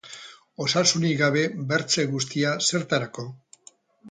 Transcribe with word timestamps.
Osasunik 0.63 1.13
gabe 1.19 1.43
bertze 1.73 2.07
guztia, 2.15 2.55
zertarako? 2.71 3.29